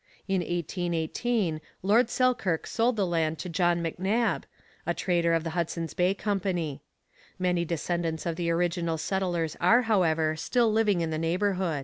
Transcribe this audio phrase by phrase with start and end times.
[0.27, 4.45] In 1818 Lord Selkirk sold the land to John M'Nab,
[4.87, 6.81] a trader of the Hudson's Bay Company.
[7.37, 11.79] Many descendants of the original settlers are, however, still living in the neighbourhood.